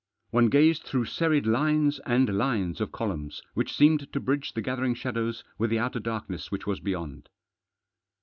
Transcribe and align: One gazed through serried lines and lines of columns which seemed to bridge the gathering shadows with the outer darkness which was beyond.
One 0.31 0.49
gazed 0.49 0.81
through 0.81 1.05
serried 1.05 1.45
lines 1.45 1.99
and 2.07 2.35
lines 2.35 2.81
of 2.81 2.91
columns 2.91 3.43
which 3.53 3.75
seemed 3.75 4.11
to 4.11 4.19
bridge 4.19 4.53
the 4.53 4.61
gathering 4.63 4.95
shadows 4.95 5.43
with 5.59 5.69
the 5.69 5.77
outer 5.77 5.99
darkness 5.99 6.51
which 6.51 6.65
was 6.65 6.79
beyond. 6.79 7.29